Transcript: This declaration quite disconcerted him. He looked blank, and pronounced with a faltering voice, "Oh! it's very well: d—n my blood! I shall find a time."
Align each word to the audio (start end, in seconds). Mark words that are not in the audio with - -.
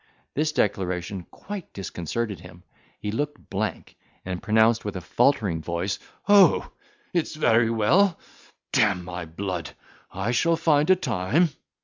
This 0.33 0.51
declaration 0.51 1.27
quite 1.29 1.71
disconcerted 1.73 2.39
him. 2.39 2.63
He 2.99 3.11
looked 3.11 3.51
blank, 3.51 3.95
and 4.25 4.41
pronounced 4.41 4.83
with 4.83 4.95
a 4.95 5.01
faltering 5.01 5.61
voice, 5.61 5.99
"Oh! 6.27 6.71
it's 7.13 7.35
very 7.35 7.69
well: 7.69 8.19
d—n 8.73 9.03
my 9.03 9.25
blood! 9.25 9.69
I 10.11 10.31
shall 10.31 10.55
find 10.57 10.89
a 10.89 10.95
time." 10.95 11.49